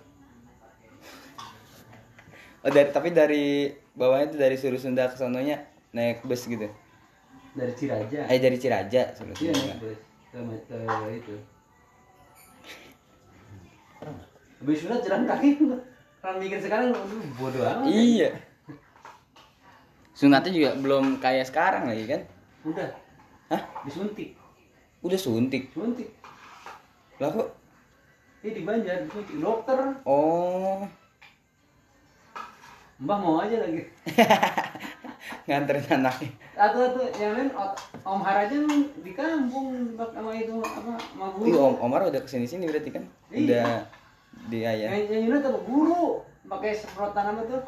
Oh, 2.59 2.67
dari 2.67 2.89
tapi 2.89 3.09
dari 3.11 3.43
bawahnya 3.93 4.27
tuh 4.27 4.39
dari 4.39 4.55
Suru 4.55 4.73
Sunda 4.75 5.05
ke 5.05 5.13
sononya 5.13 5.61
naik 5.91 6.25
bus 6.25 6.43
gitu. 6.43 6.65
Dari 7.55 7.73
Ciraja 7.73 8.19
Eh 8.27 8.37
dari 8.37 8.57
Ciraja 8.57 9.01
Suru 9.11 9.31
iya 9.35 9.51
ke 9.79 10.75
itu 11.13 11.35
habis 14.59 14.77
sunat 14.79 14.99
jalan 15.01 15.23
kaki 15.23 15.49
kalau 16.19 16.35
mikir 16.37 16.57
sekarang 16.57 16.89
bodoh 17.35 17.61
amat 17.61 17.85
Iya. 17.85 18.29
Sunatnya 20.11 20.49
juga 20.49 20.69
belum 20.75 21.19
kayak 21.19 21.45
sekarang 21.45 21.85
lagi 21.85 22.07
kan? 22.07 22.21
udah 22.63 22.87
Hah? 23.47 23.61
disuntik 23.83 24.33
Udah 24.99 25.19
suntik. 25.19 25.69
suntik 25.69 26.09
Lah 27.15 27.29
kok? 27.29 27.53
ini 28.41 28.51
di 28.51 28.61
Banjar 28.63 29.05
disuntik 29.05 29.37
dokter 29.37 29.77
Oh. 30.01 30.81
mbah 32.95 33.19
mau 33.19 33.37
aja 33.37 33.59
lagi 33.59 33.85
Nganterin 35.45 35.85
anaknya. 36.01 36.29
atau 36.55 36.79
atau 36.87 37.03
yang 37.19 37.33
lain 37.35 37.49
Om 38.05 38.21
Harajan 38.21 38.63
di 39.01 39.11
kampung 39.11 39.97
sama 39.97 40.31
itu 40.37 40.55
apa 40.61 40.91
sama 40.95 41.25
guru 41.35 41.57
Om 41.57 41.75
Omar 41.81 42.05
udah 42.07 42.21
ke 42.21 42.29
sini 42.29 42.45
sini 42.45 42.69
berarti 42.69 42.89
kan? 42.93 43.03
Iya. 43.29 43.65
Udah 43.65 43.69
di 44.51 44.59
ayah. 44.61 44.89
yang 44.93 45.03
yang 45.09 45.23
Yunus 45.31 45.43
apa 45.47 45.59
guru 45.65 46.21
pakai 46.45 46.71
semprotan 46.77 47.33
apa 47.33 47.41
tuh 47.49 47.61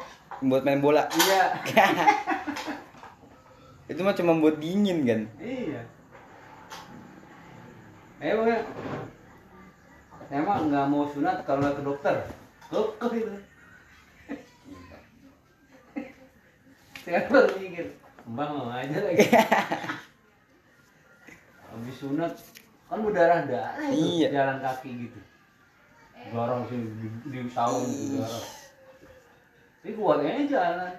Buat 0.46 0.62
main 0.62 0.78
bola. 0.78 1.10
iya 1.18 1.58
Itu 3.90 4.04
mah 4.04 4.14
cuma 4.14 4.36
buat 4.38 4.60
dingin 4.60 5.02
kan? 5.02 5.20
iya 5.40 5.80
eh 8.18 8.34
mah 10.44 10.58
nggak 10.60 10.86
mau 10.90 11.06
sunat 11.08 11.46
kalau 11.46 11.70
ke 11.72 11.82
dokter 11.86 12.14
kekeh 12.68 13.24
itu 13.24 13.32
baru 17.28 17.52
mikir? 17.56 17.86
Mbak 18.28 18.48
mau 18.52 18.68
aja 18.68 18.98
lagi. 19.00 19.24
Habis 21.68 21.96
sunat 21.96 22.32
kan 22.88 23.04
berdarah 23.04 23.44
darah 23.44 23.88
Iya. 23.88 24.28
jalan 24.32 24.58
kaki 24.60 24.90
gitu. 25.06 25.20
Dorong 26.32 26.64
sini 26.68 26.88
di, 26.98 27.08
di 27.30 27.38
saung 27.48 27.84
gitu 27.84 28.20
dorong. 28.20 28.44
Ini 30.24 30.44
jalan. 30.48 30.92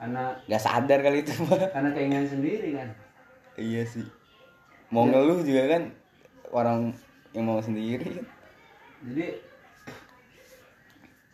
Karena 0.00 0.22
nggak 0.48 0.62
sadar 0.62 0.98
kali 1.04 1.20
itu 1.20 1.34
karena 1.70 1.90
keinginan 1.92 2.26
sendiri 2.26 2.72
kan. 2.72 2.88
Iya 3.54 3.84
sih. 3.84 4.06
Mau 4.88 5.06
ngeluh 5.06 5.44
juga 5.44 5.76
kan 5.76 5.82
orang 6.50 6.80
yang 7.30 7.46
mau 7.46 7.60
sendiri. 7.60 8.24
Jadi 9.04 9.26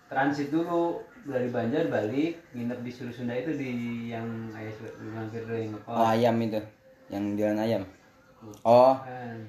transit 0.08 0.50
dulu 0.50 1.02
dari 1.26 1.49
Banjar 1.50 1.90
balik 1.90 2.38
nginep 2.54 2.78
di 2.87 2.90
Suru 2.95 3.11
Sunda 3.11 3.35
itu 3.35 3.50
di 3.59 3.71
yang 4.14 4.26
ayah 4.54 4.73
mampir 5.11 5.42
yang 5.42 5.75
ngekos 5.75 5.90
oh 5.90 6.06
ayam 6.06 6.35
itu 6.38 6.61
yang 7.11 7.25
jualan 7.38 7.59
ayam. 7.59 7.83
Oh. 8.62 8.95
Kan 9.02 9.47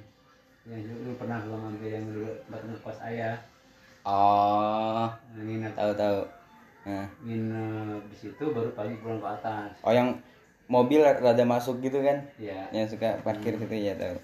yang 0.67 0.81
dulu 0.83 1.15
pernah 1.17 1.37
gua 1.45 1.57
mampir 1.57 1.93
yang 1.93 2.05
dulu 2.09 2.29
tempat 2.45 2.61
ngekos 2.65 2.99
ayah. 3.05 3.37
Oh. 4.05 5.05
Nginep. 5.37 5.73
Tahu 5.77 5.93
tahu 5.93 6.19
nah. 6.87 7.07
nginep 7.21 8.03
di 8.09 8.17
situ 8.17 8.43
baru 8.49 8.69
pagi 8.73 8.97
pulang 8.97 9.21
ke 9.21 9.27
atas. 9.29 9.71
Oh 9.85 9.93
yang 9.93 10.17
mobil 10.65 11.05
rada 11.05 11.45
masuk 11.45 11.77
gitu 11.85 12.01
kan? 12.01 12.25
Ya 12.41 12.65
yang 12.73 12.89
suka 12.89 13.21
parkir 13.21 13.53
situ 13.53 13.75
ya 13.77 13.93
tahu. 13.93 14.17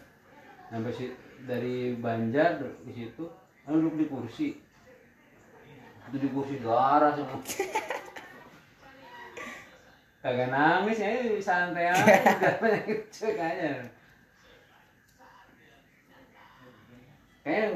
Sampai 0.74 0.94
si 0.94 1.14
dari 1.46 1.94
Banjar 2.02 2.58
di 2.82 2.94
situ 2.98 3.30
lalu 3.70 3.78
duduk 3.88 3.96
di 3.96 4.06
kursi 4.10 4.48
itu 6.10 6.18
di 6.20 6.28
kursi 6.30 6.56
darah 6.60 7.12
semua 7.14 7.40
kagak 10.24 10.50
nangis 10.50 11.04
ya 11.04 11.10
santai 11.38 11.92
aja 11.92 12.04
udah 12.40 12.54
banyak 12.64 13.00
cuek 13.12 13.38
aja 13.38 13.72
kayak 17.44 17.76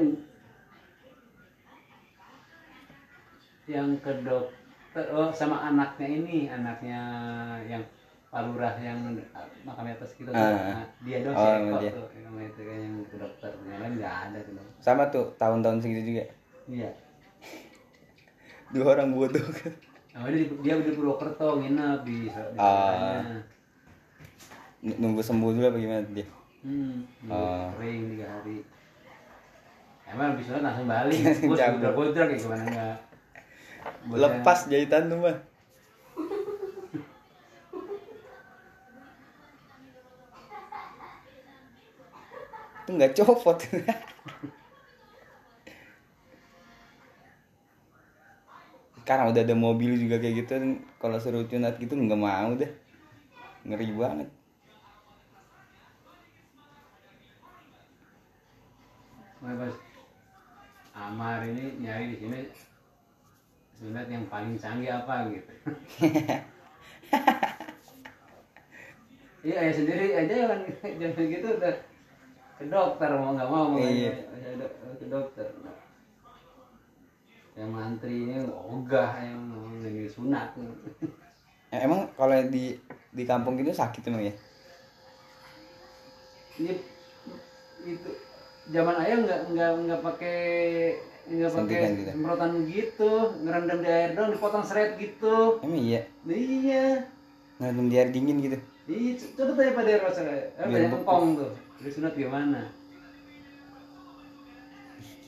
yang 3.68 3.92
ke 4.00 4.12
dokter 4.24 5.04
oh 5.12 5.28
sama 5.28 5.68
anaknya 5.68 6.08
ini 6.08 6.48
anaknya 6.48 7.00
yang 7.68 7.84
palurah 8.28 8.76
yang 8.80 8.96
makam 9.64 9.88
atas 9.88 10.12
kita 10.16 10.32
tuh. 10.32 10.40
Ah. 10.40 10.52
Nah, 10.52 10.86
dia 11.04 11.20
dong 11.24 11.36
Oh, 11.36 11.44
si 11.44 11.48
emang 11.48 11.68
Eko 11.68 11.76
dia. 11.80 11.90
tuh 11.92 12.06
yang 12.16 12.34
itu 12.40 12.60
kan 12.64 12.76
yang 12.80 12.96
ke 13.04 13.16
dokter 13.16 13.50
yang 13.64 13.78
lain 13.80 13.92
nggak 14.00 14.16
ada 14.28 14.38
tuh 14.40 14.52
sama 14.80 15.02
tuh 15.08 15.26
tahun-tahun 15.36 15.78
segitu 15.80 16.02
juga 16.06 16.24
iya 16.68 16.90
dua 18.70 18.84
orang 18.92 19.10
bodoh 19.10 19.46
kan 19.50 19.72
Nah, 20.10 20.26
dia, 20.26 20.42
di- 20.42 20.58
dia 20.60 20.74
di 20.76 20.90
Purwokerto 20.90 21.46
nginep 21.56 22.00
di, 22.02 22.26
di. 22.26 22.58
N- 24.80 24.98
nunggu 24.98 25.20
sembuh 25.20 25.50
dulu 25.52 25.62
apa 25.64 25.78
gimana 25.78 26.02
dia 26.08 26.26
Hmm, 26.58 27.06
di 27.22 27.30
Ah. 27.30 27.70
kering 27.70 28.02
tiga 28.12 28.26
hari. 28.28 28.58
Emang 30.04 30.34
habis 30.34 30.42
sholat 30.42 30.58
langsung 30.60 30.86
balik. 30.86 31.22
Cabut. 31.54 31.78
udah 31.78 31.92
bodrak 31.94 32.26
kayak 32.26 32.40
gimana 32.40 32.62
enggak. 32.64 32.96
Bosnya- 34.04 34.22
lepas 34.26 34.58
jahitan 34.66 35.06
tuh 35.06 35.18
mah 35.20 35.36
itu 42.80 42.90
nggak 42.90 43.12
copot 43.14 43.58
karena 49.08 49.24
udah 49.32 49.40
ada 49.40 49.56
mobil 49.56 49.96
juga 49.96 50.20
kayak 50.20 50.44
gitu 50.44 50.52
kalau 51.00 51.16
suruh 51.16 51.48
cunat 51.48 51.80
gitu 51.80 51.96
nggak 51.96 52.20
mau 52.20 52.52
deh 52.52 52.68
ngeri 53.64 53.88
banget 53.96 54.28
pas 59.40 59.74
Amar 60.98 61.40
ini 61.46 61.80
nyari 61.80 62.12
di 62.12 62.16
sini 62.20 62.40
sunat 63.78 64.10
yang 64.10 64.26
paling 64.26 64.58
canggih 64.58 64.90
apa 64.92 65.30
gitu. 65.32 65.52
Iya, 69.38 69.70
ya 69.70 69.72
sendiri 69.72 70.06
aja 70.18 70.34
kan 70.50 70.60
jangan 70.98 71.24
gitu 71.32 71.46
udah 71.56 71.74
ke 72.58 72.64
dokter 72.66 73.10
mau 73.14 73.38
nggak 73.38 73.48
mau 73.48 73.70
mau 73.70 73.78
Iya. 73.78 74.26
ke 74.98 75.06
dokter. 75.06 75.46
Yang 77.58 77.70
mantri 77.74 78.14
ini 78.22 78.38
ogah 78.46 79.18
yang 79.18 79.42
lagi 79.82 80.06
sunat. 80.06 80.54
Eh, 81.74 81.80
emang 81.82 82.06
kalau 82.14 82.38
di 82.46 82.78
di 83.10 83.22
kampung 83.26 83.58
gitu 83.58 83.74
sakit 83.74 84.08
emang 84.08 84.24
ya 84.24 84.34
Ini 86.58 86.72
itu 87.84 88.10
zaman 88.68 88.94
ayah 89.00 89.16
nggak 89.24 89.40
nggak 89.52 89.70
nggak 89.84 90.00
pakai 90.04 90.40
nggak 91.28 91.52
pakai 91.52 91.80
gitu? 91.92 92.10
semprotan 92.12 92.52
gitu 92.68 93.12
ngerendam 93.44 93.78
di 93.84 93.88
air 93.88 94.10
dong 94.16 94.32
dipotong 94.32 94.64
seret 94.64 94.96
gitu 94.96 95.60
emang 95.60 95.80
iya 95.80 96.00
iya 96.28 97.04
ngerendam 97.60 97.86
di 97.88 97.96
air 97.96 98.08
dingin 98.12 98.40
gitu 98.44 98.58
iya 98.88 99.12
coba 99.36 99.52
tanya 99.56 99.72
pada 99.76 99.90
eh 99.92 100.00
banyak 100.68 100.88
beku. 100.92 100.98
empong 101.04 101.24
tuh 101.36 101.52
dari 101.80 101.90
sunat 101.92 102.12
gimana 102.16 102.60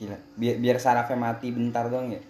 gila. 0.01 0.17
Biar 0.33 0.55
biar 0.57 0.77
sarafnya 0.81 1.13
mati 1.13 1.53
bentar 1.53 1.85
doang 1.85 2.09
ya? 2.09 2.21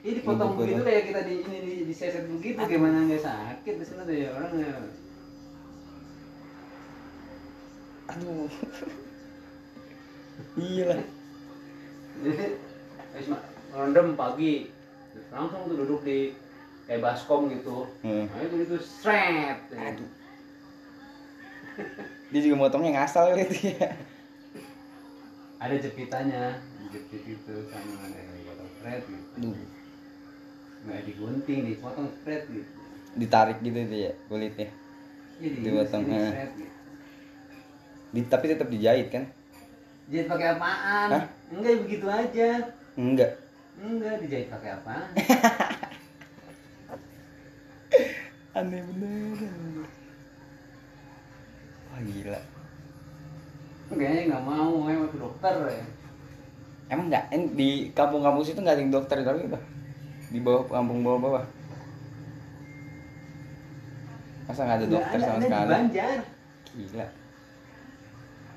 Ini 0.00 0.24
dipotong 0.24 0.56
begitu 0.56 0.80
tuh. 0.80 0.88
kayak 0.88 1.04
kita 1.12 1.20
di 1.28 1.34
ini 1.44 1.58
di, 1.60 1.72
diseset 1.84 2.24
begitu. 2.24 2.56
Gimana 2.64 3.04
nggak 3.04 3.20
sakit 3.20 3.74
di 3.76 3.84
sunat 3.84 4.08
ya 4.08 4.32
orang 4.32 4.52
nggak 4.56 4.76
aduh. 8.10 8.48
Iya 10.56 10.84
lah 10.88 11.00
jadi 12.20 12.44
ngerendam 13.70 14.16
pagi. 14.16 14.72
Langsung 15.28 15.68
tuh 15.68 15.76
duduk 15.84 16.00
di 16.00 16.32
kayak 16.88 17.04
baskom 17.04 17.52
gitu. 17.52 17.84
Hmm. 18.00 18.24
nah 18.32 18.40
itu 18.40 18.56
itu 18.64 18.76
seret 18.80 19.60
aduh. 19.76 20.10
Dia 22.32 22.40
juga 22.40 22.56
motongnya 22.56 23.04
ngasal 23.04 23.36
gitu 23.36 23.76
ya 23.76 23.92
ada 25.60 25.76
jepitannya 25.76 26.56
jepit 26.88 27.22
itu 27.28 27.54
sama 27.68 28.08
yang 28.08 28.40
potong 28.48 28.70
seret 28.80 29.02
gitu. 29.04 29.28
Aduh 29.36 29.54
nggak 30.80 31.00
digunting 31.04 31.60
dipotong 31.68 32.08
seret 32.24 32.48
gitu. 32.48 32.70
Ditarik 33.20 33.58
gitu 33.60 33.78
tuh 33.84 33.98
ya 34.00 34.12
kulitnya? 34.32 34.68
Jadi 35.40 35.56
Dipotong, 35.60 36.02
ini 36.08 36.14
eh. 36.16 36.32
seret 36.32 36.50
gitu. 36.56 36.72
Di- 38.10 38.28
tapi 38.32 38.44
tetap 38.48 38.68
dijahit 38.72 39.08
kan? 39.12 39.24
Jahit 40.10 40.26
pakai 40.26 40.46
apaan? 40.56 41.08
Hah? 41.14 41.24
enggak 41.52 41.74
begitu 41.86 42.06
aja. 42.08 42.48
Enggak. 42.96 43.30
Enggak 43.78 44.14
dijahit 44.24 44.48
pakai 44.48 44.70
apaan? 44.80 45.08
Aneh 48.50 48.82
bener 48.82 49.38
wah 51.90 52.00
gila. 52.02 52.40
Kayaknya 53.90 54.22
nggak 54.30 54.44
mau 54.46 54.86
emang 54.90 55.10
ke 55.10 55.18
dokter 55.18 55.54
ya 55.70 55.84
emang 56.90 57.06
enggak 57.06 57.24
di 57.54 57.94
kampung-kampung 57.94 58.42
situ 58.42 58.58
nggak 58.58 58.74
ada 58.76 58.82
yang 58.82 58.92
dokter 58.92 59.22
kali 59.22 59.46
apa 59.46 59.58
di 60.30 60.38
bawah 60.42 60.66
kampung 60.66 61.06
bawah-bawah 61.06 61.44
masa 64.50 64.66
nggak 64.66 64.78
ada 64.82 64.86
Nggak 64.86 64.94
dokter 64.98 65.18
ada, 65.18 65.26
sama 65.26 65.30
ada 65.30 65.38
di 65.38 65.46
sekali? 65.46 65.70
Banjar. 65.70 66.18
Gila. 66.70 67.06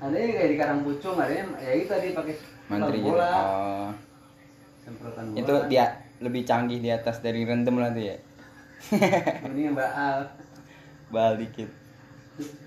Ada 0.04 0.16
yang 0.18 0.32
kayak 0.34 0.50
di 0.50 0.56
Karangpucung 0.58 1.16
ada 1.16 1.34
yang 1.34 1.50
ya 1.54 1.70
itu 1.78 1.86
tadi 1.86 2.06
pakai 2.10 2.34
mantri 2.66 2.98
gitu 2.98 3.14
bola. 3.14 3.30
oh. 3.30 3.88
Semprotan 4.82 5.24
bola. 5.30 5.38
itu 5.38 5.54
dia 5.70 5.84
lebih 6.18 6.42
canggih 6.42 6.78
di 6.82 6.90
atas 6.90 7.22
dari 7.22 7.46
rendem 7.46 7.78
lah 7.78 7.94
tuh 7.94 8.02
ya. 8.02 8.16
Ini 9.46 9.60
yang 9.70 9.76
baal. 9.78 10.18
Balik 11.14 11.54
dikit 11.54 11.70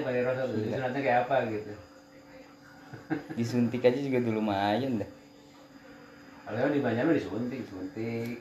tanya 0.00 0.20
Rosa 0.22 0.42
tuh 0.46 0.56
Iya. 0.56 0.76
sunatnya 0.78 1.00
kayak 1.00 1.20
apa 1.26 1.36
gitu? 1.50 1.72
Disuntik 3.38 3.82
aja 3.82 3.98
juga 3.98 4.18
dulu 4.22 4.38
lumayan 4.40 5.02
dah 5.02 5.10
kalau 6.44 6.68
di 6.68 6.78
Banjar 6.78 7.08
disuntik 7.08 7.64
suntik 7.64 8.38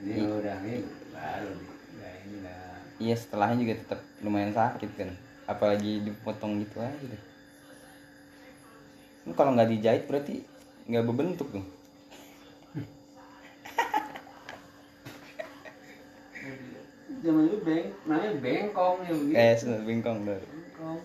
ini 0.00 0.12
Iya. 0.16 0.32
udah 0.32 0.56
ini 0.64 0.80
baru 1.12 1.52
ya 1.96 2.10
ini 2.24 2.36
lah 2.40 2.76
iya 2.96 3.14
setelahnya 3.14 3.56
juga 3.60 3.74
tetap 3.78 4.00
lumayan 4.20 4.52
sakit 4.52 4.90
kan. 4.96 5.10
Apalagi 5.44 6.04
dipotong 6.04 6.62
gitu 6.62 6.78
aja. 6.78 7.18
Kalau 9.30 9.50
nggak 9.52 9.66
dijahit 9.68 10.04
berarti 10.06 10.40
nggak 10.86 11.04
berbentuk 11.04 11.48
dong 11.50 11.66
zaman 17.20 17.52
dulu 17.52 17.58
beng 17.60 17.86
namanya 18.08 18.32
bengkong 18.40 18.96
ya 19.04 19.12
begitu 19.12 19.36
kayak 19.36 19.56
sunat 19.60 19.80
bengkong 19.84 20.18
tuh 20.24 20.40
bengkong. 20.40 21.00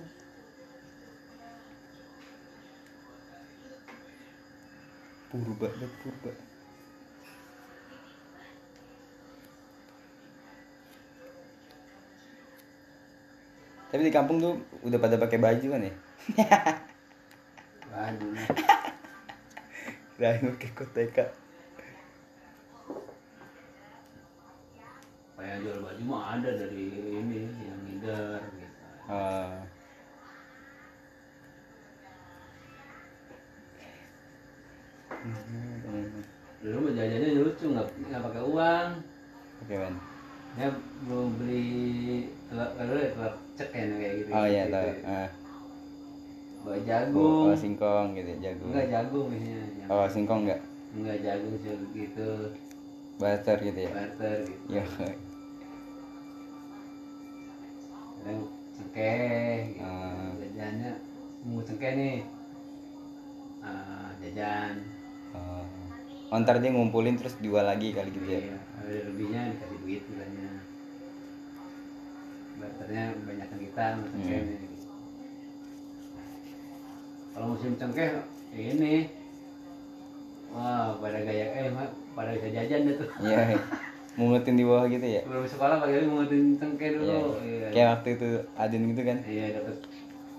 Purba 5.27 5.67
purba. 5.99 6.31
Tapi 13.91 14.01
di 14.07 14.11
kampung 14.11 14.43
tuh 14.43 14.59
udah 14.83 14.99
pada 14.99 15.15
pakai 15.15 15.39
baju 15.39 15.67
kan 15.71 15.87
ya? 15.87 15.93
Waduh. 17.95 18.27
Nih. 18.27 18.47
Rahim 20.19 20.51
kekoteka. 20.59 21.31
Kayak 25.35 25.57
jual 25.61 25.79
baju 25.79 26.03
mah 26.03 26.21
ada 26.33 26.49
dari 26.51 26.83
ini 26.95 27.39
yang 27.59 27.79
leader 27.83 28.39
gitu 28.51 28.73
Oh. 29.05 29.53
dulu 36.63 36.77
mah 36.81 36.93
jajannya 36.97 37.29
lucu 37.37 37.65
nggak 37.69 37.87
nggak 38.01 38.21
pakai 38.25 38.41
uang 38.43 38.89
Oke, 39.55 39.75
Man. 39.77 39.95
ya 40.55 40.67
belum 41.05 41.29
beli 41.37 41.65
telur 42.47 42.69
telur 42.75 42.97
ya 42.97 43.09
telur 43.13 43.33
cek 43.55 43.69
ya 43.71 43.83
kayak 43.87 44.13
gitu 44.19 44.29
Oh 44.31 44.45
iya, 44.45 44.63
gitu. 44.65 44.73
tahu. 44.73 44.89
Ah. 45.05 45.29
bawa 46.65 46.77
jagung 46.81 47.45
oh, 47.45 47.55
singkong 47.55 48.07
gitu, 48.17 48.31
jagung. 48.41 48.69
enggak 48.73 48.87
jagung 48.89 49.27
misalnya 49.29 49.85
Oh, 49.87 50.05
singkong 50.09 50.39
enggak? 50.43 50.61
enggak 50.91 51.17
jagung 51.21 51.53
sih 51.55 51.73
gitu 51.93 52.29
Butter 53.15 53.57
gitu 53.61 53.79
ya. 53.79 53.89
barter 53.93 54.37
gitu 54.43 54.63
Iya. 54.73 54.83
Kadang 58.25 58.49
cengkeh 58.73 59.53
gitu. 59.69 59.85
Ah. 59.85 60.33
jajannya 60.33 60.91
mau 61.45 61.61
cengkeh 61.61 61.91
nih 61.93 62.17
Ah, 63.61 64.09
jajan 64.17 64.81
ntar 66.35 66.57
dia 66.59 66.67
ngumpulin 66.67 67.15
terus 67.15 67.37
jual 67.39 67.63
lagi 67.63 67.95
kali 67.95 68.11
gitu 68.11 68.27
ya. 68.27 68.41
Iya, 68.41 68.57
ada 68.75 68.91
lebihnya 69.07 69.41
dikasih 69.55 69.77
duit 69.79 70.01
misalnya 70.09 70.49
barternya 72.55 73.03
banyakkan 73.23 73.59
kita 73.61 73.83
sama 73.93 74.05
cengkeh 74.09 74.35
Hmm. 74.35 74.49
nih. 74.49 74.59
kalau 77.31 77.45
musim 77.53 77.71
cengkeh 77.77 78.09
ini 78.51 78.95
wah 80.49 80.97
pada 80.99 81.19
gaya 81.23 81.45
eh 81.55 81.71
pada 82.11 82.29
bisa 82.35 82.49
jajan 82.51 82.89
deh 82.89 82.95
tuh 82.99 83.09
Iya. 83.21 83.39
Mungutin 84.15 84.55
di 84.55 84.63
bawah 84.63 84.87
gitu 84.87 85.03
ya. 85.03 85.21
sebelum 85.21 85.43
sekolah 85.43 85.75
pagi 85.77 86.07
mau 86.07 86.23
ngetin 86.23 86.55
cengkeh 86.55 86.89
dulu 86.95 87.35
iya 87.43 87.67
Kayak 87.69 87.87
waktu 87.99 88.09
itu 88.15 88.29
Adin 88.55 88.81
gitu 88.89 89.01
kan. 89.03 89.17
iya 89.27 89.45
dapat 89.51 89.75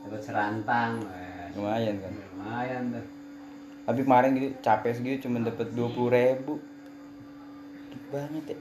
dapat 0.01 0.21
serantang 0.23 0.93
eh, 1.07 1.53
Lumayan 1.53 1.97
kan. 2.01 2.13
lumayan 2.33 2.83
tuh 2.91 3.05
Tapi 3.85 4.01
kemarin 4.03 4.31
gitu 4.35 4.49
capek 4.61 4.91
segitu 4.91 5.29
cuma 5.29 5.39
dapat 5.41 5.71
dua 5.71 5.89
puluh 5.93 6.11
ribu. 6.11 6.59
Dikit 7.87 8.03
banget 8.11 8.45
ya. 8.51 8.59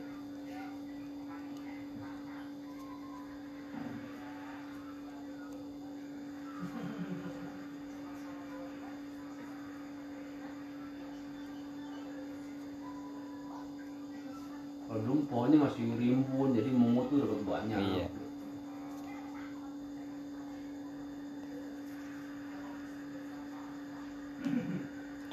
Dulu 15.06 15.22
pohonnya 15.26 15.58
masih 15.62 15.86
rimbun 15.94 16.50
jadi 16.52 16.70
mungut 16.70 17.06
tuh 17.08 17.22
dapat 17.22 17.40
banyak 17.46 17.78
Iya. 17.78 18.06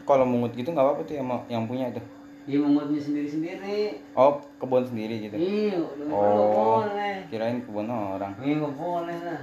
Kalau 0.03 0.25
mungut 0.27 0.53
gitu 0.53 0.69
nggak 0.69 0.83
apa-apa 0.83 1.03
tuh 1.07 1.15
yang 1.15 1.27
yang 1.49 1.65
punya 1.65 1.89
itu. 1.89 2.03
Iya 2.43 2.59
mungutnya 2.59 2.99
sendiri-sendiri. 2.99 4.03
Oh, 4.19 4.35
kebun 4.59 4.83
sendiri 4.83 5.31
gitu. 5.31 5.37
Iya, 5.39 5.79
Oh. 6.11 6.83
boleh. 6.83 7.23
Kirain 7.31 7.63
kebun 7.63 7.87
orang. 7.87 8.35
Iya 8.43 8.55
nggak 8.59 8.75
boleh 8.75 9.19
lah. 9.23 9.41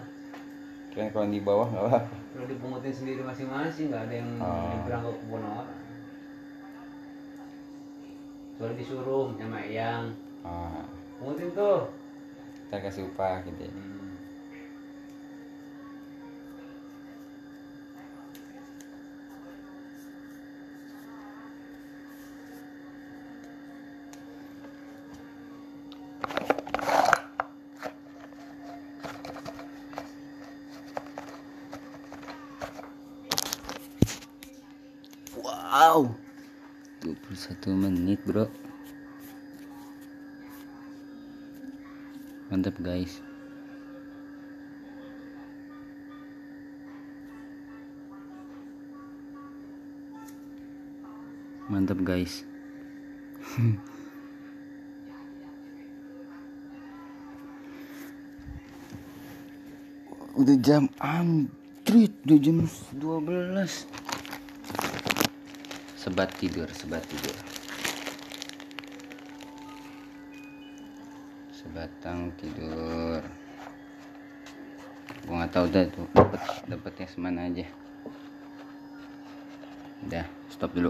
Kirain 0.91 1.07
kalau 1.15 1.31
di 1.31 1.39
bawah 1.39 1.63
nggak 1.63 1.83
apa-apa. 1.87 2.11
Kalau 2.35 2.45
dipungutin 2.45 2.91
sendiri 2.91 3.21
masing-masing 3.23 3.87
nggak 3.87 4.03
ada 4.03 4.15
yang 4.19 4.29
Oh. 4.37 4.67
nyebrang 4.67 5.01
ke 5.01 5.11
kebun 5.15 5.43
orang. 5.47 5.77
Soalnya 8.59 8.75
disuruh 8.75 9.31
sama 9.39 9.63
yang 9.63 10.11
Ah, 10.43 10.83
pungutin 11.15 11.47
tuh. 11.55 11.87
ntar 12.67 12.83
kasih 12.83 13.07
upah 13.07 13.39
gitu 13.47 13.63
ya. 13.63 13.71
Hmm. 13.71 14.11
Wow. 35.35 36.15
21 37.29 37.77
menit, 37.77 38.17
Bro. 38.25 38.49
Mantap, 42.49 42.73
guys. 42.81 43.21
Mantap, 51.69 52.01
guys. 52.01 52.41
Udah 60.39 60.55
jam 60.63 60.87
antrit, 61.03 62.15
udah 62.23 62.39
jam 62.39 62.63
12 62.95 63.98
sebat 65.99 66.31
tidur 66.39 66.63
sebat 66.71 67.03
tidur. 67.11 67.35
Sebatang 71.51 72.31
tidur. 72.39 73.19
Gua 75.27 75.43
nggak 75.43 75.51
tahu 75.51 75.65
dah 75.67 75.83
tuh 75.91 76.07
dapat 76.15 76.41
dapatnya 76.71 77.07
semana 77.11 77.39
aja. 77.51 77.67
Udah 80.07 80.25
stop 80.47 80.71
dulu 80.71 80.87